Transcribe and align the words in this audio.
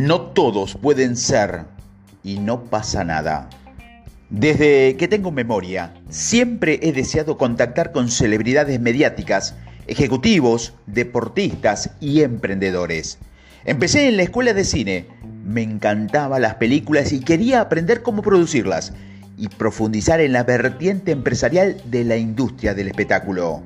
No 0.00 0.22
todos 0.22 0.76
pueden 0.76 1.14
ser 1.14 1.64
y 2.24 2.38
no 2.38 2.64
pasa 2.64 3.04
nada. 3.04 3.50
Desde 4.30 4.96
que 4.96 5.08
tengo 5.08 5.30
memoria, 5.30 5.92
siempre 6.08 6.80
he 6.82 6.94
deseado 6.94 7.36
contactar 7.36 7.92
con 7.92 8.08
celebridades 8.08 8.80
mediáticas, 8.80 9.56
ejecutivos, 9.88 10.72
deportistas 10.86 11.90
y 12.00 12.22
emprendedores. 12.22 13.18
Empecé 13.66 14.08
en 14.08 14.16
la 14.16 14.22
escuela 14.22 14.54
de 14.54 14.64
cine, 14.64 15.06
me 15.44 15.60
encantaban 15.60 16.40
las 16.40 16.54
películas 16.54 17.12
y 17.12 17.20
quería 17.20 17.60
aprender 17.60 18.00
cómo 18.00 18.22
producirlas 18.22 18.94
y 19.36 19.48
profundizar 19.48 20.22
en 20.22 20.32
la 20.32 20.44
vertiente 20.44 21.12
empresarial 21.12 21.76
de 21.84 22.04
la 22.04 22.16
industria 22.16 22.72
del 22.72 22.88
espectáculo. 22.88 23.62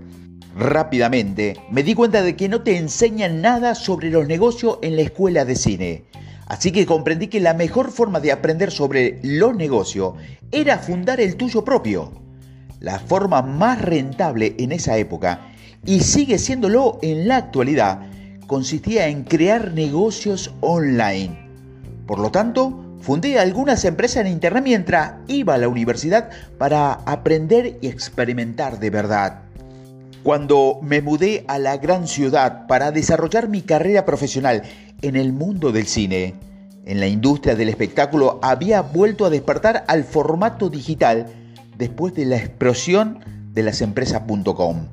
Rápidamente 0.56 1.56
me 1.68 1.82
di 1.82 1.94
cuenta 1.94 2.22
de 2.22 2.36
que 2.36 2.48
no 2.48 2.62
te 2.62 2.76
enseñan 2.76 3.40
nada 3.40 3.74
sobre 3.74 4.10
los 4.10 4.28
negocios 4.28 4.78
en 4.82 4.94
la 4.94 5.02
escuela 5.02 5.44
de 5.44 5.56
cine. 5.56 6.04
Así 6.46 6.70
que 6.70 6.86
comprendí 6.86 7.26
que 7.26 7.40
la 7.40 7.54
mejor 7.54 7.90
forma 7.90 8.20
de 8.20 8.30
aprender 8.30 8.70
sobre 8.70 9.18
los 9.22 9.56
negocios 9.56 10.14
era 10.52 10.78
fundar 10.78 11.20
el 11.20 11.34
tuyo 11.34 11.64
propio. 11.64 12.12
La 12.78 13.00
forma 13.00 13.42
más 13.42 13.82
rentable 13.82 14.54
en 14.58 14.70
esa 14.70 14.96
época, 14.96 15.40
y 15.84 16.00
sigue 16.00 16.38
siéndolo 16.38 16.98
en 17.02 17.26
la 17.26 17.38
actualidad, 17.38 18.02
consistía 18.46 19.08
en 19.08 19.24
crear 19.24 19.72
negocios 19.72 20.54
online. 20.60 21.36
Por 22.06 22.20
lo 22.20 22.30
tanto, 22.30 22.96
fundé 23.00 23.38
algunas 23.38 23.84
empresas 23.84 24.24
en 24.24 24.32
Internet 24.32 24.62
mientras 24.62 25.14
iba 25.26 25.54
a 25.54 25.58
la 25.58 25.68
universidad 25.68 26.30
para 26.58 26.92
aprender 26.92 27.78
y 27.80 27.88
experimentar 27.88 28.78
de 28.78 28.90
verdad. 28.90 29.43
Cuando 30.24 30.78
me 30.80 31.02
mudé 31.02 31.44
a 31.48 31.58
la 31.58 31.76
gran 31.76 32.08
ciudad 32.08 32.66
para 32.66 32.92
desarrollar 32.92 33.50
mi 33.50 33.60
carrera 33.60 34.06
profesional 34.06 34.62
en 35.02 35.16
el 35.16 35.34
mundo 35.34 35.70
del 35.70 35.86
cine, 35.86 36.32
en 36.86 36.98
la 36.98 37.08
industria 37.08 37.54
del 37.54 37.68
espectáculo 37.68 38.38
había 38.42 38.80
vuelto 38.80 39.26
a 39.26 39.30
despertar 39.30 39.84
al 39.86 40.02
formato 40.02 40.70
digital 40.70 41.26
después 41.76 42.14
de 42.14 42.24
la 42.24 42.38
explosión 42.38 43.18
de 43.52 43.64
las 43.64 43.82
empresas.com. 43.82 44.86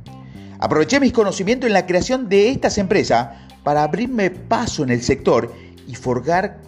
Aproveché 0.59 1.00
mis 1.00 1.14
conocimientos 1.14 1.67
en 1.67 1.75
la 1.75 1.86
creación 1.86 2.27
de 2.27 2.50
estas 2.50 2.77
empresas 2.77 3.30
para 3.64 3.83
abrirme 3.83 4.31
paso 4.31 4.83
en 4.83 4.89
el 4.89 5.02
sector 5.02 5.55
y 5.88 5.95
forjar, 5.95 6.59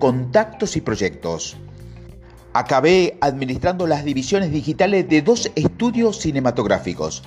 contactos 0.00 0.76
y 0.76 0.80
proyectos. 0.80 1.56
Acabé 2.54 3.18
administrando 3.20 3.86
las 3.86 4.04
divisiones 4.04 4.50
digitales 4.50 5.08
de 5.08 5.22
dos 5.22 5.48
estudios 5.54 6.18
cinematográficos, 6.18 7.22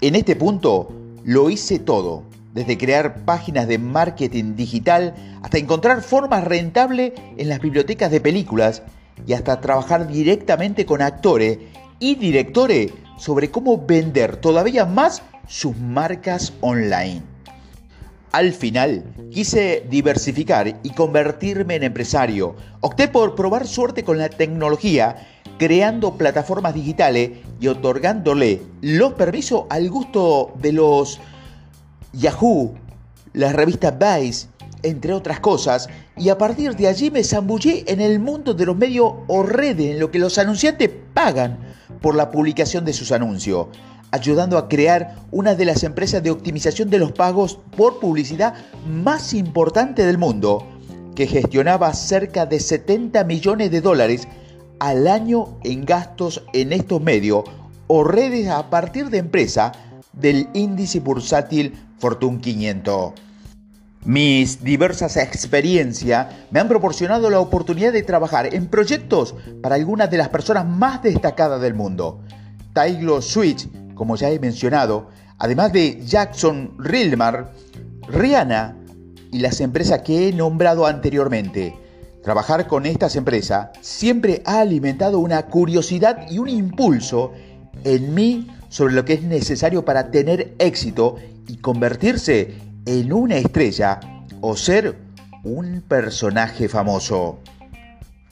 en 0.00 0.14
este 0.14 0.36
punto 0.36 0.92
lo 1.24 1.48
hice 1.50 1.78
todo, 1.78 2.22
desde 2.52 2.78
crear 2.78 3.24
páginas 3.24 3.66
de 3.66 3.78
marketing 3.78 4.54
digital 4.54 5.14
hasta 5.42 5.58
encontrar 5.58 6.02
formas 6.02 6.44
rentables 6.44 7.12
en 7.36 7.48
las 7.48 7.60
bibliotecas 7.60 8.10
de 8.10 8.20
películas 8.20 8.82
y 9.26 9.32
hasta 9.32 9.60
trabajar 9.60 10.06
directamente 10.08 10.84
con 10.84 11.00
actores 11.00 11.58
y 11.98 12.16
directores 12.16 12.92
sobre 13.18 13.50
cómo 13.50 13.86
vender 13.86 14.36
todavía 14.36 14.84
más 14.84 15.22
sus 15.48 15.76
marcas 15.76 16.52
online. 16.60 17.22
Al 18.36 18.52
final, 18.52 19.02
quise 19.30 19.86
diversificar 19.88 20.78
y 20.82 20.90
convertirme 20.90 21.76
en 21.76 21.84
empresario. 21.84 22.54
Opté 22.82 23.08
por 23.08 23.34
probar 23.34 23.66
suerte 23.66 24.04
con 24.04 24.18
la 24.18 24.28
tecnología 24.28 25.26
creando 25.58 26.18
plataformas 26.18 26.74
digitales 26.74 27.30
y 27.58 27.68
otorgándole 27.68 28.60
los 28.82 29.14
permisos 29.14 29.62
al 29.70 29.88
gusto 29.88 30.52
de 30.60 30.72
los 30.72 31.18
Yahoo, 32.12 32.74
las 33.32 33.54
revistas 33.54 33.94
Vice, 33.98 34.48
entre 34.82 35.14
otras 35.14 35.40
cosas, 35.40 35.88
y 36.18 36.28
a 36.28 36.36
partir 36.36 36.76
de 36.76 36.88
allí 36.88 37.10
me 37.10 37.24
zambullé 37.24 37.90
en 37.90 38.02
el 38.02 38.18
mundo 38.18 38.52
de 38.52 38.66
los 38.66 38.76
medios 38.76 39.14
o 39.28 39.44
redes 39.44 39.92
en 39.92 39.98
lo 39.98 40.10
que 40.10 40.18
los 40.18 40.36
anunciantes 40.36 40.90
pagan 41.14 41.58
por 42.02 42.14
la 42.14 42.30
publicación 42.30 42.84
de 42.84 42.92
sus 42.92 43.12
anuncios, 43.12 43.68
ayudando 44.16 44.58
a 44.58 44.68
crear 44.68 45.14
una 45.30 45.54
de 45.54 45.64
las 45.64 45.84
empresas 45.84 46.22
de 46.22 46.30
optimización 46.30 46.90
de 46.90 46.98
los 46.98 47.12
pagos 47.12 47.58
por 47.76 48.00
publicidad 48.00 48.54
más 48.86 49.34
importante 49.34 50.04
del 50.04 50.18
mundo, 50.18 50.66
que 51.14 51.26
gestionaba 51.26 51.92
cerca 51.94 52.46
de 52.46 52.60
70 52.60 53.24
millones 53.24 53.70
de 53.70 53.80
dólares 53.80 54.28
al 54.78 55.06
año 55.06 55.58
en 55.64 55.84
gastos 55.84 56.42
en 56.52 56.72
estos 56.72 57.00
medios 57.00 57.44
o 57.86 58.04
redes 58.04 58.48
a 58.48 58.68
partir 58.68 59.10
de 59.10 59.18
empresa 59.18 59.72
del 60.12 60.48
índice 60.54 61.00
bursátil 61.00 61.74
Fortune 61.98 62.40
500. 62.40 63.12
Mis 64.04 64.62
diversas 64.62 65.16
experiencias 65.16 66.28
me 66.50 66.60
han 66.60 66.68
proporcionado 66.68 67.28
la 67.28 67.40
oportunidad 67.40 67.92
de 67.92 68.04
trabajar 68.04 68.54
en 68.54 68.68
proyectos 68.68 69.34
para 69.62 69.74
algunas 69.74 70.10
de 70.10 70.18
las 70.18 70.28
personas 70.28 70.64
más 70.64 71.02
destacadas 71.02 71.60
del 71.60 71.74
mundo. 71.74 72.20
Taylor 72.72 73.22
Switch, 73.22 73.68
como 73.96 74.14
ya 74.14 74.30
he 74.30 74.38
mencionado, 74.38 75.08
además 75.38 75.72
de 75.72 76.00
Jackson 76.06 76.76
Rilmar, 76.78 77.52
Rihanna 78.08 78.76
y 79.32 79.40
las 79.40 79.60
empresas 79.60 80.02
que 80.02 80.28
he 80.28 80.32
nombrado 80.32 80.86
anteriormente. 80.86 81.74
Trabajar 82.22 82.68
con 82.68 82.86
estas 82.86 83.16
empresas 83.16 83.70
siempre 83.80 84.42
ha 84.44 84.60
alimentado 84.60 85.18
una 85.18 85.46
curiosidad 85.46 86.30
y 86.30 86.38
un 86.38 86.48
impulso 86.48 87.32
en 87.82 88.14
mí 88.14 88.48
sobre 88.68 88.94
lo 88.94 89.04
que 89.04 89.14
es 89.14 89.22
necesario 89.22 89.84
para 89.84 90.10
tener 90.10 90.54
éxito 90.58 91.16
y 91.48 91.56
convertirse 91.56 92.54
en 92.84 93.12
una 93.12 93.36
estrella 93.36 94.00
o 94.40 94.56
ser 94.56 94.96
un 95.44 95.82
personaje 95.86 96.68
famoso. 96.68 97.38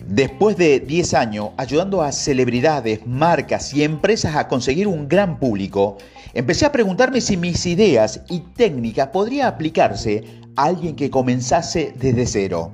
Después 0.06 0.58
de 0.58 0.80
10 0.80 1.14
años 1.14 1.50
ayudando 1.56 2.02
a 2.02 2.12
celebridades, 2.12 3.06
marcas 3.06 3.72
y 3.72 3.82
empresas 3.84 4.36
a 4.36 4.48
conseguir 4.48 4.86
un 4.86 5.08
gran 5.08 5.38
público, 5.38 5.96
empecé 6.34 6.66
a 6.66 6.72
preguntarme 6.72 7.22
si 7.22 7.38
mis 7.38 7.64
ideas 7.64 8.20
y 8.28 8.40
técnicas 8.40 9.08
podrían 9.08 9.48
aplicarse 9.48 10.24
a 10.56 10.64
alguien 10.64 10.94
que 10.94 11.08
comenzase 11.08 11.94
desde 11.98 12.26
cero. 12.26 12.72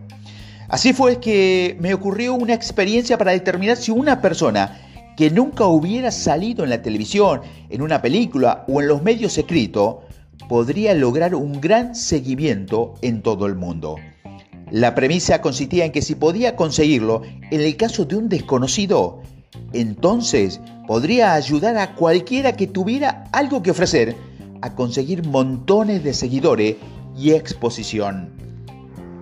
Así 0.68 0.92
fue 0.92 1.20
que 1.20 1.76
me 1.78 1.94
ocurrió 1.94 2.34
una 2.34 2.54
experiencia 2.54 3.16
para 3.16 3.30
determinar 3.30 3.76
si 3.76 3.92
una 3.92 4.20
persona 4.20 4.80
que 5.16 5.30
nunca 5.30 5.66
hubiera 5.66 6.10
salido 6.10 6.64
en 6.64 6.70
la 6.70 6.82
televisión, 6.82 7.42
en 7.68 7.82
una 7.82 8.02
película 8.02 8.64
o 8.66 8.80
en 8.80 8.88
los 8.88 9.02
medios 9.02 9.38
escritos, 9.38 9.96
podría 10.48 10.94
lograr 10.94 11.36
un 11.36 11.60
gran 11.60 11.94
seguimiento 11.94 12.94
en 13.02 13.22
todo 13.22 13.46
el 13.46 13.54
mundo. 13.54 13.96
La 14.70 14.94
premisa 14.94 15.40
consistía 15.40 15.84
en 15.84 15.92
que 15.92 16.02
si 16.02 16.14
podía 16.14 16.56
conseguirlo 16.56 17.22
en 17.50 17.60
el 17.60 17.76
caso 17.76 18.04
de 18.04 18.16
un 18.16 18.28
desconocido, 18.28 19.20
entonces 19.72 20.60
podría 20.86 21.34
ayudar 21.34 21.76
a 21.76 21.94
cualquiera 21.94 22.56
que 22.56 22.66
tuviera 22.66 23.24
algo 23.32 23.62
que 23.62 23.70
ofrecer 23.72 24.16
a 24.62 24.74
conseguir 24.74 25.26
montones 25.26 26.04
de 26.04 26.14
seguidores 26.14 26.76
y 27.16 27.32
exposición 27.32 28.40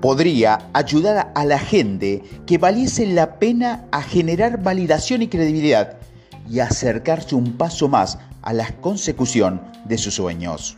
podría 0.01 0.71
ayudar 0.73 1.33
a 1.35 1.45
la 1.45 1.59
gente 1.59 2.23
que 2.47 2.59
valiese 2.59 3.07
la 3.07 3.39
pena 3.39 3.87
a 3.91 4.03
generar 4.03 4.63
validación 4.63 5.23
y 5.23 5.29
credibilidad 5.29 5.99
y 6.49 6.61
acercarse 6.61 7.35
un 7.35 7.57
paso 7.57 7.89
más 7.89 8.19
a 8.43 8.53
la 8.53 8.71
consecución 8.81 9.61
de 9.85 9.99
sus 9.99 10.15
sueños. 10.15 10.77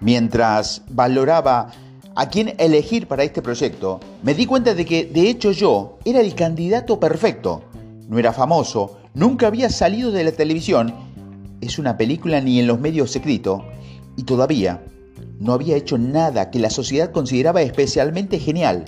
Mientras 0.00 0.82
valoraba 0.88 1.70
a 2.16 2.28
quién 2.28 2.54
elegir 2.58 3.08
para 3.08 3.24
este 3.24 3.42
proyecto, 3.42 4.00
me 4.22 4.34
di 4.34 4.46
cuenta 4.46 4.74
de 4.74 4.84
que 4.84 5.04
de 5.04 5.28
hecho 5.28 5.50
yo 5.50 5.98
era 6.04 6.20
el 6.20 6.34
candidato 6.34 7.00
perfecto. 7.00 7.62
No 8.08 8.18
era 8.18 8.32
famoso, 8.32 8.98
nunca 9.14 9.46
había 9.46 9.68
salido 9.70 10.12
de 10.12 10.24
la 10.24 10.32
televisión, 10.32 10.94
es 11.60 11.78
una 11.78 11.96
película 11.96 12.40
ni 12.40 12.60
en 12.60 12.66
los 12.66 12.78
medios 12.78 13.14
escritos, 13.16 13.62
y 14.16 14.24
todavía 14.24 14.84
no 15.40 15.52
había 15.52 15.76
hecho 15.76 15.98
nada 15.98 16.50
que 16.50 16.58
la 16.58 16.70
sociedad 16.70 17.10
consideraba 17.10 17.62
especialmente 17.62 18.38
genial. 18.38 18.84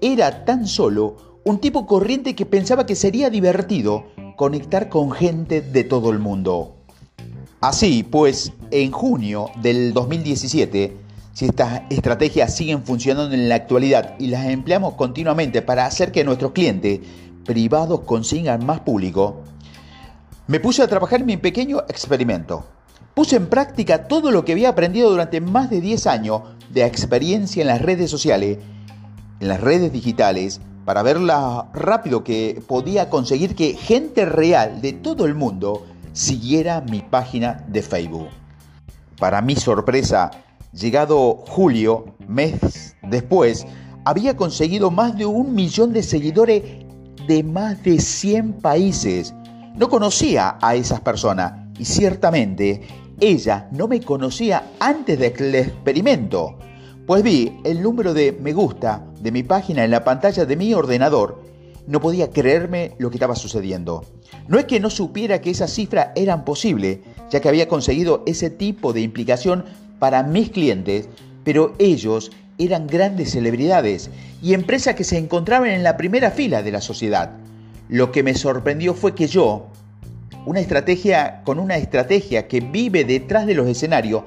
Era 0.00 0.44
tan 0.44 0.66
solo 0.66 1.40
un 1.44 1.58
tipo 1.58 1.86
corriente 1.86 2.34
que 2.34 2.46
pensaba 2.46 2.84
que 2.84 2.96
sería 2.96 3.30
divertido 3.30 4.04
conectar 4.36 4.88
con 4.88 5.12
gente 5.12 5.60
de 5.60 5.84
todo 5.84 6.10
el 6.10 6.18
mundo. 6.18 6.74
Así 7.60 8.02
pues, 8.02 8.52
en 8.70 8.90
junio 8.90 9.50
del 9.62 9.94
2017, 9.94 11.03
si 11.34 11.46
estas 11.46 11.82
estrategias 11.90 12.54
siguen 12.54 12.84
funcionando 12.84 13.34
en 13.34 13.48
la 13.48 13.56
actualidad 13.56 14.14
y 14.20 14.28
las 14.28 14.46
empleamos 14.46 14.94
continuamente 14.94 15.62
para 15.62 15.84
hacer 15.84 16.12
que 16.12 16.24
nuestros 16.24 16.52
clientes 16.52 17.00
privados 17.44 18.00
consigan 18.00 18.64
más 18.64 18.80
público, 18.80 19.42
me 20.46 20.60
puse 20.60 20.82
a 20.82 20.88
trabajar 20.88 21.20
en 21.20 21.26
mi 21.26 21.36
pequeño 21.36 21.80
experimento. 21.88 22.64
Puse 23.14 23.36
en 23.36 23.48
práctica 23.48 24.06
todo 24.06 24.30
lo 24.30 24.44
que 24.44 24.52
había 24.52 24.68
aprendido 24.68 25.10
durante 25.10 25.40
más 25.40 25.70
de 25.70 25.80
10 25.80 26.06
años 26.06 26.42
de 26.70 26.84
experiencia 26.84 27.62
en 27.62 27.68
las 27.68 27.82
redes 27.82 28.10
sociales, 28.10 28.58
en 29.40 29.48
las 29.48 29.60
redes 29.60 29.92
digitales, 29.92 30.60
para 30.84 31.02
ver 31.02 31.18
lo 31.18 31.66
rápido 31.72 32.22
que 32.22 32.62
podía 32.66 33.10
conseguir 33.10 33.56
que 33.56 33.74
gente 33.74 34.24
real 34.24 34.80
de 34.80 34.92
todo 34.92 35.24
el 35.24 35.34
mundo 35.34 35.84
siguiera 36.12 36.80
mi 36.80 37.00
página 37.00 37.64
de 37.66 37.82
Facebook. 37.82 38.28
Para 39.18 39.42
mi 39.42 39.56
sorpresa, 39.56 40.30
llegado 40.74 41.42
julio, 41.46 42.16
mes 42.26 42.96
después, 43.02 43.66
había 44.04 44.36
conseguido 44.36 44.90
más 44.90 45.16
de 45.16 45.26
un 45.26 45.54
millón 45.54 45.92
de 45.92 46.02
seguidores 46.02 46.62
de 47.26 47.42
más 47.42 47.82
de 47.82 47.98
100 48.00 48.54
países. 48.54 49.34
No 49.76 49.88
conocía 49.88 50.58
a 50.60 50.74
esas 50.74 51.00
personas 51.00 51.68
y 51.78 51.84
ciertamente 51.84 52.82
ella 53.20 53.68
no 53.72 53.88
me 53.88 54.00
conocía 54.00 54.72
antes 54.80 55.18
del 55.18 55.54
experimento, 55.54 56.58
pues 57.06 57.22
vi 57.22 57.60
el 57.64 57.82
número 57.82 58.14
de 58.14 58.32
me 58.32 58.52
gusta 58.52 59.06
de 59.20 59.30
mi 59.30 59.42
página 59.42 59.84
en 59.84 59.90
la 59.90 60.04
pantalla 60.04 60.46
de 60.46 60.56
mi 60.56 60.72
ordenador. 60.74 61.42
No 61.86 62.00
podía 62.00 62.30
creerme 62.30 62.94
lo 62.98 63.10
que 63.10 63.16
estaba 63.16 63.36
sucediendo. 63.36 64.06
No 64.48 64.58
es 64.58 64.64
que 64.64 64.80
no 64.80 64.88
supiera 64.88 65.42
que 65.42 65.50
esas 65.50 65.70
cifras 65.70 66.08
eran 66.16 66.46
posibles, 66.46 67.00
ya 67.30 67.40
que 67.40 67.48
había 67.48 67.68
conseguido 67.68 68.22
ese 68.24 68.48
tipo 68.48 68.94
de 68.94 69.02
implicación 69.02 69.66
para 70.04 70.22
mis 70.22 70.50
clientes, 70.50 71.08
pero 71.44 71.72
ellos 71.78 72.30
eran 72.58 72.86
grandes 72.86 73.30
celebridades 73.30 74.10
y 74.42 74.52
empresas 74.52 74.96
que 74.96 75.02
se 75.02 75.16
encontraban 75.16 75.70
en 75.70 75.82
la 75.82 75.96
primera 75.96 76.30
fila 76.30 76.62
de 76.62 76.72
la 76.72 76.82
sociedad. 76.82 77.30
Lo 77.88 78.12
que 78.12 78.22
me 78.22 78.34
sorprendió 78.34 78.92
fue 78.92 79.14
que 79.14 79.28
yo, 79.28 79.68
una 80.44 80.60
estrategia 80.60 81.40
con 81.42 81.58
una 81.58 81.78
estrategia 81.78 82.48
que 82.48 82.60
vive 82.60 83.06
detrás 83.06 83.46
de 83.46 83.54
los 83.54 83.66
escenarios 83.66 84.24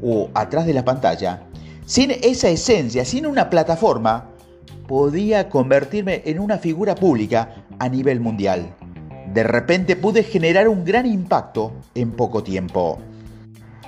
o 0.00 0.30
atrás 0.32 0.64
de 0.64 0.74
la 0.74 0.84
pantalla, 0.84 1.42
sin 1.86 2.12
esa 2.12 2.48
esencia, 2.48 3.04
sin 3.04 3.26
una 3.26 3.50
plataforma, 3.50 4.30
podía 4.86 5.48
convertirme 5.48 6.22
en 6.24 6.38
una 6.38 6.58
figura 6.58 6.94
pública 6.94 7.64
a 7.80 7.88
nivel 7.88 8.20
mundial. 8.20 8.76
De 9.34 9.42
repente 9.42 9.96
pude 9.96 10.22
generar 10.22 10.68
un 10.68 10.84
gran 10.84 11.04
impacto 11.04 11.72
en 11.96 12.12
poco 12.12 12.44
tiempo. 12.44 13.00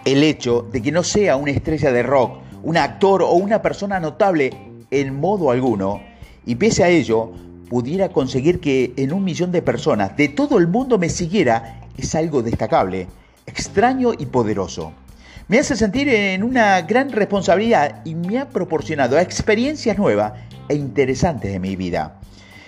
El 0.04 0.22
hecho 0.22 0.66
de 0.72 0.80
que 0.80 0.92
no 0.92 1.02
sea 1.02 1.36
una 1.36 1.50
estrella 1.50 1.92
de 1.92 2.02
rock, 2.02 2.38
un 2.62 2.76
actor 2.76 3.22
o 3.22 3.32
una 3.32 3.60
persona 3.62 4.00
notable 4.00 4.50
en 4.90 5.18
modo 5.20 5.50
alguno, 5.50 6.00
y 6.46 6.54
pese 6.54 6.84
a 6.84 6.88
ello, 6.88 7.32
pudiera 7.68 8.08
conseguir 8.08 8.60
que 8.60 8.94
en 8.96 9.12
un 9.12 9.24
millón 9.24 9.52
de 9.52 9.62
personas 9.62 10.16
de 10.16 10.28
todo 10.28 10.58
el 10.58 10.66
mundo 10.66 10.98
me 10.98 11.10
siguiera, 11.10 11.80
es 11.96 12.14
algo 12.14 12.42
destacable, 12.42 13.06
extraño 13.46 14.12
y 14.18 14.26
poderoso. 14.26 14.92
Me 15.48 15.58
hace 15.58 15.76
sentir 15.76 16.08
en 16.08 16.42
una 16.42 16.82
gran 16.82 17.10
responsabilidad 17.10 18.02
y 18.04 18.14
me 18.14 18.38
ha 18.38 18.48
proporcionado 18.48 19.18
experiencias 19.18 19.98
nuevas 19.98 20.32
e 20.68 20.74
interesantes 20.74 21.52
de 21.52 21.58
mi 21.58 21.76
vida. 21.76 22.18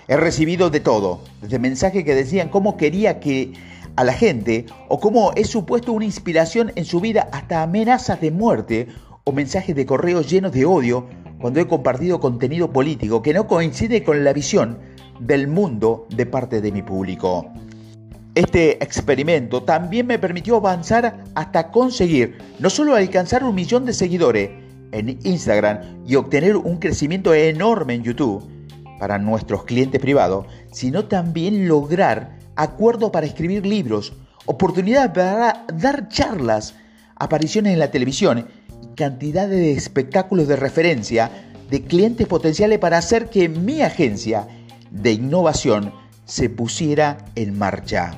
He 0.08 0.16
recibido 0.16 0.70
de 0.70 0.80
todo, 0.80 1.22
desde 1.40 1.58
mensajes 1.58 2.04
que 2.04 2.14
decían 2.14 2.48
cómo 2.48 2.76
quería 2.76 3.20
que 3.20 3.52
a 3.96 4.04
la 4.04 4.12
gente 4.12 4.66
o 4.88 5.00
cómo 5.00 5.32
he 5.36 5.44
supuesto 5.44 5.92
una 5.92 6.04
inspiración 6.04 6.72
en 6.76 6.84
su 6.84 7.00
vida 7.00 7.28
hasta 7.32 7.62
amenazas 7.62 8.20
de 8.20 8.30
muerte 8.30 8.88
o 9.24 9.32
mensajes 9.32 9.74
de 9.76 9.86
correos 9.86 10.30
llenos 10.30 10.52
de 10.52 10.64
odio 10.64 11.06
cuando 11.40 11.60
he 11.60 11.66
compartido 11.66 12.20
contenido 12.20 12.72
político 12.72 13.22
que 13.22 13.34
no 13.34 13.46
coincide 13.46 14.04
con 14.04 14.24
la 14.24 14.32
visión 14.32 14.78
del 15.20 15.48
mundo 15.48 16.06
de 16.14 16.26
parte 16.26 16.60
de 16.60 16.72
mi 16.72 16.82
público. 16.82 17.46
Este 18.34 18.82
experimento 18.82 19.62
también 19.64 20.06
me 20.06 20.18
permitió 20.18 20.56
avanzar 20.56 21.24
hasta 21.34 21.70
conseguir 21.70 22.38
no 22.58 22.70
solo 22.70 22.94
alcanzar 22.94 23.44
un 23.44 23.54
millón 23.54 23.84
de 23.84 23.92
seguidores 23.92 24.50
en 24.92 25.18
Instagram 25.24 26.04
y 26.06 26.14
obtener 26.14 26.56
un 26.56 26.78
crecimiento 26.78 27.34
enorme 27.34 27.94
en 27.94 28.02
YouTube 28.02 28.48
para 28.98 29.18
nuestros 29.18 29.64
clientes 29.64 30.00
privados, 30.00 30.46
sino 30.70 31.06
también 31.06 31.66
lograr 31.66 32.38
acuerdos 32.56 33.10
para 33.10 33.26
escribir 33.26 33.66
libros, 33.66 34.12
oportunidades 34.46 35.10
para 35.10 35.64
dar 35.72 36.08
charlas, 36.08 36.74
apariciones 37.16 37.72
en 37.72 37.78
la 37.78 37.90
televisión 37.90 38.46
y 38.82 38.94
cantidad 38.94 39.48
de 39.48 39.72
espectáculos 39.72 40.48
de 40.48 40.56
referencia 40.56 41.30
de 41.70 41.82
clientes 41.82 42.26
potenciales 42.26 42.78
para 42.78 42.98
hacer 42.98 43.30
que 43.30 43.48
mi 43.48 43.82
agencia 43.82 44.48
de 44.90 45.12
innovación 45.12 45.92
se 46.24 46.50
pusiera 46.50 47.18
en 47.36 47.58
marcha. 47.58 48.12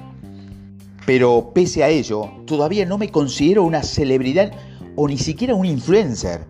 Pero 1.05 1.51
pese 1.55 1.83
a 1.83 1.89
ello, 1.89 2.31
todavía 2.47 2.87
no 2.87 2.97
me 2.97 3.11
considero 3.11 3.65
una 3.65 3.83
celebridad 3.83 4.53
o 4.97 5.09
ni 5.09 5.19
siquiera 5.19 5.55
un 5.55 5.67
influencer. 5.67 6.45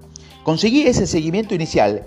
Conseguí 0.44 0.82
ese 0.82 1.06
seguimiento 1.06 1.54
inicial 1.54 2.06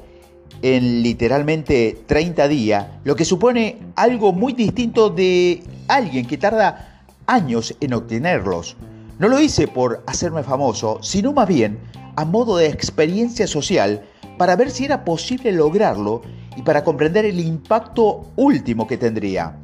en 0.61 1.03
literalmente 1.03 2.03
30 2.07 2.47
días, 2.47 2.87
lo 3.03 3.15
que 3.15 3.25
supone 3.25 3.77
algo 3.95 4.33
muy 4.33 4.53
distinto 4.53 5.09
de 5.09 5.63
alguien 5.87 6.25
que 6.25 6.37
tarda 6.37 7.03
años 7.27 7.75
en 7.79 7.93
obtenerlos. 7.93 8.75
No 9.19 9.27
lo 9.27 9.39
hice 9.39 9.67
por 9.67 10.03
hacerme 10.07 10.43
famoso, 10.43 10.99
sino 11.01 11.33
más 11.33 11.47
bien 11.47 11.79
a 12.15 12.25
modo 12.25 12.57
de 12.57 12.67
experiencia 12.67 13.47
social 13.47 14.03
para 14.37 14.55
ver 14.55 14.71
si 14.71 14.85
era 14.85 15.05
posible 15.05 15.51
lograrlo 15.51 16.21
y 16.57 16.61
para 16.61 16.83
comprender 16.83 17.25
el 17.25 17.39
impacto 17.39 18.31
último 18.35 18.87
que 18.87 18.97
tendría. 18.97 19.57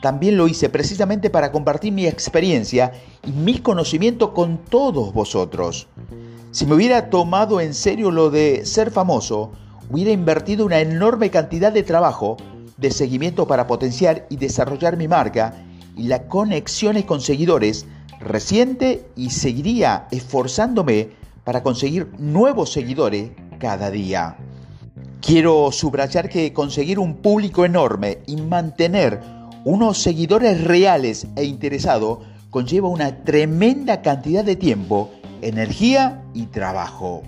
También 0.00 0.36
lo 0.36 0.48
hice 0.48 0.68
precisamente 0.68 1.30
para 1.30 1.52
compartir 1.52 1.92
mi 1.92 2.06
experiencia 2.06 2.92
y 3.24 3.30
mi 3.30 3.58
conocimiento 3.58 4.34
con 4.34 4.58
todos 4.58 5.12
vosotros. 5.12 5.86
Si 6.50 6.66
me 6.66 6.74
hubiera 6.74 7.08
tomado 7.08 7.60
en 7.60 7.72
serio 7.72 8.10
lo 8.10 8.28
de 8.30 8.66
ser 8.66 8.90
famoso, 8.90 9.52
hubiera 9.92 10.10
invertido 10.10 10.64
una 10.64 10.80
enorme 10.80 11.30
cantidad 11.30 11.70
de 11.70 11.82
trabajo, 11.82 12.38
de 12.78 12.90
seguimiento 12.90 13.46
para 13.46 13.66
potenciar 13.66 14.26
y 14.30 14.36
desarrollar 14.36 14.96
mi 14.96 15.06
marca 15.06 15.66
y 15.98 16.04
las 16.04 16.20
conexiones 16.20 17.04
con 17.04 17.20
seguidores 17.20 17.84
reciente 18.18 19.04
y 19.16 19.28
seguiría 19.30 20.06
esforzándome 20.10 21.10
para 21.44 21.62
conseguir 21.62 22.10
nuevos 22.18 22.72
seguidores 22.72 23.32
cada 23.58 23.90
día. 23.90 24.38
Quiero 25.20 25.70
subrayar 25.70 26.30
que 26.30 26.54
conseguir 26.54 26.98
un 26.98 27.16
público 27.16 27.66
enorme 27.66 28.20
y 28.26 28.36
mantener 28.36 29.20
unos 29.64 29.98
seguidores 29.98 30.64
reales 30.64 31.26
e 31.36 31.44
interesados 31.44 32.20
conlleva 32.48 32.88
una 32.88 33.24
tremenda 33.24 34.00
cantidad 34.00 34.42
de 34.42 34.56
tiempo, 34.56 35.10
energía 35.42 36.22
y 36.32 36.46
trabajo. 36.46 37.22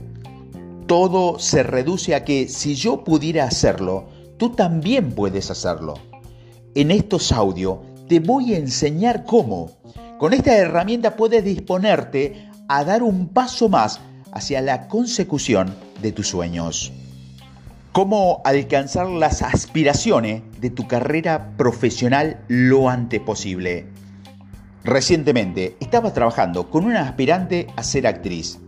Todo 0.87 1.39
se 1.39 1.63
reduce 1.63 2.15
a 2.15 2.25
que 2.25 2.49
si 2.49 2.75
yo 2.75 3.05
pudiera 3.05 3.45
hacerlo, 3.45 4.07
tú 4.37 4.51
también 4.51 5.13
puedes 5.13 5.51
hacerlo. 5.51 5.95
En 6.75 6.91
estos 6.91 7.33
audios 7.33 7.79
te 8.09 8.21
voy 8.21 8.55
a 8.55 8.59
enseñar 8.59 9.25
cómo. 9.25 9.71
Con 10.19 10.33
esta 10.33 10.57
herramienta 10.57 11.17
puedes 11.17 11.45
disponerte 11.45 12.49
a 12.69 12.85
dar 12.85 13.03
un 13.03 13.29
paso 13.29 13.69
más 13.69 14.01
hacia 14.33 14.61
la 14.61 14.89
consecución 14.89 15.75
de 16.03 16.13
tus 16.13 16.29
sueños 16.29 16.93
cómo 17.95 18.43
alcanzar 18.45 19.07
las 19.07 19.41
aspiraciones 19.43 20.43
de 20.61 20.69
tu 20.69 20.89
carrera 20.89 21.53
profesional 21.57 22.41
lo 22.49 22.89
antes 22.89 23.21
posible. 23.21 23.87
Recientemente 24.83 25.77
estaba 25.79 26.13
trabajando 26.13 26.71
con 26.71 26.87
una 26.87 27.03
aspirante 27.03 27.69
a 27.77 27.85
ser 27.85 28.09
actriz. 28.09 28.59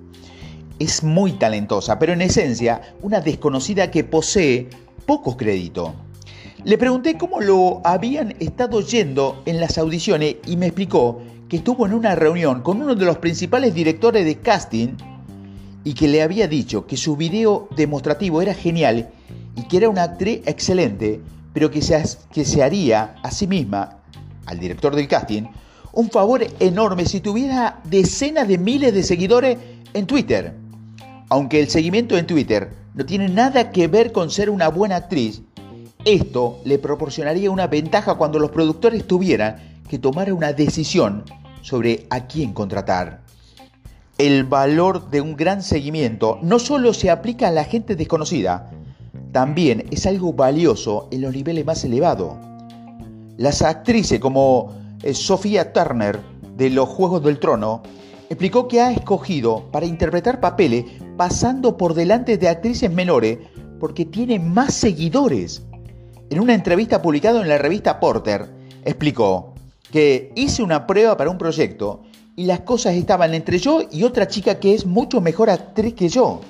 Es 0.79 1.03
muy 1.03 1.33
talentosa, 1.33 1.99
pero 1.99 2.13
en 2.13 2.21
esencia 2.21 2.95
una 3.03 3.21
desconocida 3.21 3.91
que 3.91 4.05
posee 4.05 4.69
pocos 5.07 5.37
créditos. 5.37 5.93
Le 6.65 6.77
pregunté 6.77 7.17
cómo 7.17 7.41
lo 7.41 7.81
habían 7.85 8.35
estado 8.41 8.81
yendo 8.81 9.43
en 9.47 9.61
las 9.61 9.79
audiciones 9.79 10.37
y 10.47 10.57
me 10.57 10.67
explicó 10.67 11.23
que 11.49 11.59
estuvo 11.59 11.87
en 11.87 11.95
una 11.95 12.15
reunión 12.15 12.63
con 12.63 12.83
uno 12.83 12.95
de 12.95 13.05
los 13.05 13.19
principales 13.19 13.73
directores 13.73 14.25
de 14.25 14.37
casting 14.37 14.89
y 15.85 15.95
que 15.95 16.09
le 16.09 16.23
había 16.23 16.49
dicho 16.49 16.87
que 16.87 16.97
su 16.97 17.17
video 17.17 17.69
demostrativo 17.77 18.43
era 18.43 18.53
genial 18.53 19.11
y 19.55 19.63
que 19.63 19.77
era 19.77 19.89
una 19.89 20.03
actriz 20.03 20.41
excelente, 20.45 21.21
pero 21.53 21.71
que 21.71 21.81
se, 21.81 22.03
que 22.33 22.45
se 22.45 22.63
haría 22.63 23.15
a 23.23 23.31
sí 23.31 23.47
misma, 23.47 23.99
al 24.47 24.59
director 24.59 24.95
del 24.95 25.09
casting, 25.09 25.45
un 25.93 26.11
favor 26.11 26.45
enorme 26.59 27.07
si 27.07 27.21
tuviera 27.21 27.81
decenas 27.85 28.49
de 28.49 28.59
miles 28.59 28.93
de 28.93 29.03
seguidores 29.03 29.57
en 29.95 30.07
Twitter. 30.07 30.66
Aunque 31.29 31.61
el 31.61 31.69
seguimiento 31.69 32.17
en 32.17 32.27
Twitter 32.27 32.71
no 32.95 33.05
tiene 33.05 33.29
nada 33.29 33.73
que 33.73 33.89
ver 33.89 34.13
con 34.13 34.31
ser 34.31 34.49
una 34.49 34.69
buena 34.69 34.97
actriz, 34.97 35.43
esto 36.05 36.61
le 36.65 36.79
proporcionaría 36.79 37.51
una 37.51 37.67
ventaja 37.67 38.15
cuando 38.15 38.39
los 38.39 38.53
productores 38.53 39.07
tuvieran 39.07 39.81
que 39.89 39.99
tomar 39.99 40.33
una 40.33 40.53
decisión 40.53 41.25
sobre 41.63 42.07
a 42.11 42.27
quién 42.27 42.53
contratar. 42.53 43.23
El 44.19 44.45
valor 44.45 45.11
de 45.11 45.21
un 45.21 45.37
gran 45.37 45.63
seguimiento 45.63 46.39
no 46.43 46.61
solo 46.61 46.95
se 46.95 47.11
aplica 47.11 47.49
a 47.49 47.53
la 47.53 47.65
gente 47.65 47.97
desconocida, 47.97 48.71
también 49.33 49.87
es 49.91 50.07
algo 50.07 50.33
valioso 50.33 51.09
en 51.11 51.23
los 51.23 51.35
niveles 51.35 51.67
más 51.67 51.85
elevados. 51.85 52.35
Las 53.37 53.63
actrices 53.63 54.21
como 54.21 54.73
eh, 55.03 55.13
Sofía 55.13 55.73
Turner 55.73 56.21
de 56.57 56.71
los 56.71 56.89
Juegos 56.89 57.23
del 57.23 57.41
Trono 57.41 57.83
explicó 58.31 58.69
que 58.69 58.81
ha 58.81 58.93
escogido 58.93 59.65
para 59.71 59.87
interpretar 59.87 60.41
papeles 60.41 60.85
pasando 61.17 61.77
por 61.77 61.95
delante 61.95 62.39
de 62.39 62.49
actrices 62.49 62.91
menores 62.91 63.39
porque 63.81 64.05
tiene 64.05 64.39
más 64.39 64.75
seguidores. 64.75 65.63
En 66.31 66.41
una 66.41 66.55
entrevista 66.55 67.03
publicada 67.03 67.41
en 67.41 67.49
la 67.49 67.59
revista 67.59 68.01
Porter, 68.01 68.49
explicó 68.85 69.55
que 69.93 70.33
hice 70.35 70.63
una 70.63 70.87
prueba 70.87 71.17
para 71.17 71.31
un 71.31 71.39
proyecto 71.39 72.03
y 72.35 72.45
las 72.45 72.61
cosas 72.61 72.95
estaban 72.95 73.35
entre 73.35 73.59
yo 73.59 73.81
y 73.91 74.03
otra 74.03 74.29
chica 74.29 74.59
que 74.59 74.75
es 74.75 74.85
mucho 74.85 75.21
mejor 75.21 75.51
actriz 75.51 75.95
que 75.95 76.09
yo. 76.09 76.41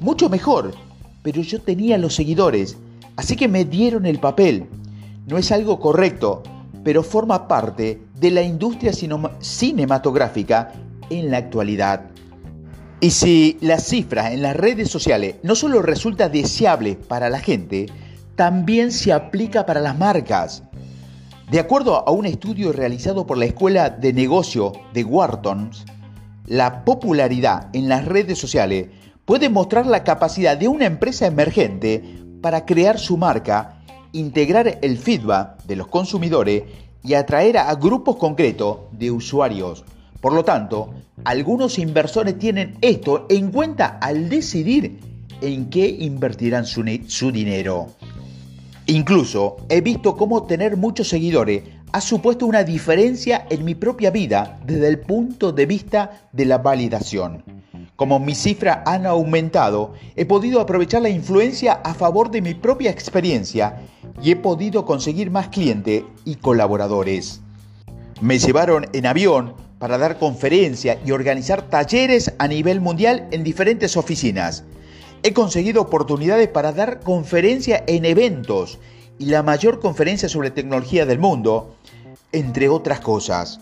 Mucho 0.00 0.28
mejor. 0.28 0.74
pero 1.22 1.40
yo 1.40 1.58
tenía 1.58 1.96
los 1.96 2.14
seguidores, 2.14 2.76
así 3.16 3.34
que 3.34 3.48
me 3.48 3.64
dieron 3.64 4.04
el 4.04 4.18
papel. 4.18 4.66
No 5.26 5.38
es 5.38 5.50
algo 5.52 5.80
correcto, 5.80 6.42
pero 6.84 7.02
forma 7.02 7.48
parte 7.48 8.02
de 8.20 8.30
la 8.30 8.42
industria 8.42 8.92
cinematográfica 9.40 10.72
en 11.08 11.30
la 11.30 11.38
actualidad. 11.38 12.10
Y 13.04 13.10
si 13.10 13.58
la 13.60 13.80
cifra 13.80 14.32
en 14.32 14.40
las 14.40 14.56
redes 14.56 14.90
sociales 14.90 15.34
no 15.42 15.56
solo 15.56 15.82
resulta 15.82 16.30
deseable 16.30 16.94
para 16.94 17.28
la 17.28 17.38
gente, 17.38 17.84
también 18.34 18.92
se 18.92 19.12
aplica 19.12 19.66
para 19.66 19.82
las 19.82 19.98
marcas. 19.98 20.62
De 21.50 21.60
acuerdo 21.60 22.08
a 22.08 22.10
un 22.12 22.24
estudio 22.24 22.72
realizado 22.72 23.26
por 23.26 23.36
la 23.36 23.44
Escuela 23.44 23.90
de 23.90 24.14
Negocio 24.14 24.72
de 24.94 25.04
Wharton, 25.04 25.70
la 26.46 26.86
popularidad 26.86 27.68
en 27.74 27.90
las 27.90 28.06
redes 28.06 28.38
sociales 28.38 28.86
puede 29.26 29.50
mostrar 29.50 29.84
la 29.84 30.02
capacidad 30.02 30.56
de 30.56 30.68
una 30.68 30.86
empresa 30.86 31.26
emergente 31.26 32.02
para 32.40 32.64
crear 32.64 32.98
su 32.98 33.18
marca, 33.18 33.82
integrar 34.12 34.78
el 34.80 34.96
feedback 34.96 35.62
de 35.64 35.76
los 35.76 35.88
consumidores 35.88 36.62
y 37.02 37.12
atraer 37.12 37.58
a 37.58 37.74
grupos 37.74 38.16
concretos 38.16 38.78
de 38.92 39.10
usuarios. 39.10 39.84
Por 40.24 40.32
lo 40.32 40.42
tanto, 40.42 40.88
algunos 41.26 41.78
inversores 41.78 42.38
tienen 42.38 42.78
esto 42.80 43.26
en 43.28 43.50
cuenta 43.50 43.98
al 44.00 44.30
decidir 44.30 44.98
en 45.42 45.68
qué 45.68 45.86
invertirán 45.86 46.64
su, 46.64 47.30
dinero. 47.30 47.88
Incluso 48.86 49.58
he 49.68 49.82
visto 49.82 50.16
cómo 50.16 50.44
tener 50.44 50.78
muchos 50.78 51.10
seguidores 51.10 51.64
ha 51.92 52.00
supuesto 52.00 52.46
una 52.46 52.64
diferencia 52.64 53.46
en 53.50 53.66
mi 53.66 53.74
propia 53.74 54.10
vida 54.10 54.58
desde 54.64 54.88
el 54.88 55.00
punto 55.00 55.52
de 55.52 55.66
vista 55.66 56.22
de 56.32 56.46
la 56.46 56.56
validación. 56.56 57.44
Como 57.94 58.18
mis 58.18 58.38
cifras 58.38 58.78
han 58.86 59.04
aumentado, 59.04 59.92
he 60.16 60.24
podido 60.24 60.62
aprovechar 60.62 61.02
la 61.02 61.10
influencia 61.10 61.74
a 61.84 61.92
favor 61.92 62.30
de 62.30 62.40
mi 62.40 62.54
propia 62.54 62.90
experiencia 62.90 63.82
y 64.22 64.30
he 64.30 64.36
podido 64.36 64.86
conseguir 64.86 65.30
más 65.30 65.48
clientes 65.48 66.02
y 66.24 66.36
colaboradores. 66.36 67.42
Me 68.22 68.38
llevaron 68.38 68.86
en 68.94 69.04
avión 69.04 69.62
para 69.84 69.98
dar 69.98 70.18
conferencias 70.18 70.96
y 71.04 71.10
organizar 71.10 71.68
talleres 71.68 72.32
a 72.38 72.48
nivel 72.48 72.80
mundial 72.80 73.28
en 73.32 73.44
diferentes 73.44 73.98
oficinas. 73.98 74.64
He 75.22 75.34
conseguido 75.34 75.82
oportunidades 75.82 76.48
para 76.48 76.72
dar 76.72 77.00
conferencias 77.00 77.82
en 77.86 78.06
eventos 78.06 78.78
y 79.18 79.26
la 79.26 79.42
mayor 79.42 79.80
conferencia 79.80 80.26
sobre 80.30 80.50
tecnología 80.50 81.04
del 81.04 81.18
mundo, 81.18 81.76
entre 82.32 82.70
otras 82.70 83.00
cosas. 83.00 83.60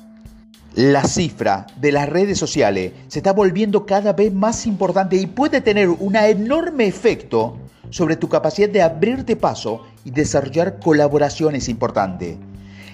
La 0.77 1.03
cifra 1.03 1.67
de 1.79 1.91
las 1.91 2.09
redes 2.09 2.39
sociales 2.39 2.93
se 3.09 3.19
está 3.19 3.33
volviendo 3.33 3.85
cada 3.85 4.13
vez 4.13 4.33
más 4.33 4.65
importante 4.69 5.17
y 5.17 5.27
puede 5.27 5.61
tener 5.61 5.89
un 5.89 6.15
enorme 6.15 6.87
efecto 6.87 7.57
sobre 7.91 8.15
tu 8.15 8.29
capacidad 8.29 8.69
de 8.69 8.83
abrirte 8.83 9.35
paso 9.35 9.83
y 10.05 10.13
desarrollar 10.13 10.79
colaboraciones 10.79 11.69
importantes. 11.69 12.37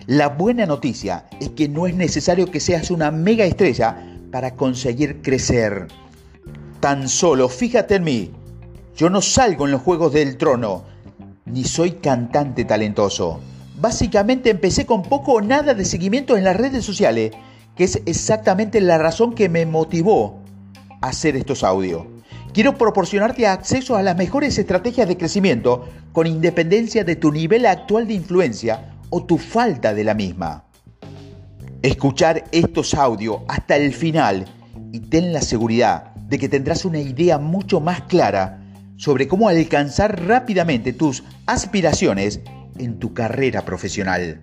La 0.09 0.31
buena 0.31 0.65
noticia 0.65 1.27
es 1.39 1.51
que 1.51 1.69
no 1.69 1.87
es 1.87 1.95
necesario 1.95 2.51
que 2.51 2.61
seas 2.61 2.91
una 2.91 3.11
mega 3.11 3.45
estrella 3.45 3.95
para 4.33 4.55
conseguir 4.55 5.21
crecer. 5.21 5.89
Tan 6.81 7.11
solo 7.11 7.51
fíjate 7.51 7.97
en 7.97 8.05
mí, 8.05 8.31
yo 8.97 9.11
no 9.11 9.21
salgo 9.21 9.67
en 9.67 9.73
los 9.73 9.83
Juegos 9.83 10.15
del 10.15 10.39
Trono, 10.39 10.85
ni 11.45 11.63
soy 11.63 11.91
cantante 11.91 12.65
talentoso. 12.65 13.41
Básicamente 13.79 14.49
empecé 14.49 14.87
con 14.87 15.03
poco 15.03 15.33
o 15.33 15.41
nada 15.43 15.75
de 15.75 15.85
seguimiento 15.85 16.39
en 16.39 16.45
las 16.45 16.57
redes 16.57 16.87
sociales, 16.87 17.33
que 17.77 17.85
es 17.85 18.01
exactamente 18.07 18.81
la 18.81 18.97
razón 18.97 19.35
que 19.35 19.51
me 19.51 19.67
motivó 19.67 20.41
a 21.03 21.09
hacer 21.09 21.37
estos 21.37 21.63
audios. 21.63 22.05
Quiero 22.55 22.79
proporcionarte 22.79 23.47
acceso 23.47 23.95
a 23.95 24.03
las 24.03 24.17
mejores 24.17 24.57
estrategias 24.57 25.07
de 25.07 25.19
crecimiento 25.19 25.87
con 26.13 26.27
independencia 26.27 27.05
de 27.05 27.17
tu 27.17 27.31
nivel 27.31 27.67
actual 27.67 28.09
de 28.09 28.15
influencia 28.15 28.95
o 29.11 29.25
tu 29.25 29.39
falta 29.39 29.95
de 29.95 30.05
la 30.05 30.15
misma. 30.15 30.65
Escuchar 31.83 32.45
estos 32.53 32.95
audios 32.95 33.39
hasta 33.49 33.77
el 33.77 33.93
final 33.93 34.47
y 34.93 35.01
ten 35.01 35.33
la 35.33 35.41
seguridad 35.41 36.15
de 36.15 36.39
que 36.39 36.49
tendrás 36.49 36.85
una 36.85 36.99
idea 36.99 37.39
mucho 37.39 37.81
más 37.81 38.03
clara 38.03 38.63
sobre 38.97 39.29
cómo 39.29 39.49
alcanzar 39.49 40.27
rápidamente 40.27 40.93
tus 40.93 41.25
aspiraciones 41.47 42.41
en 42.79 42.99
tu 42.99 43.15
carrera 43.15 43.65
profesional. 43.65 44.43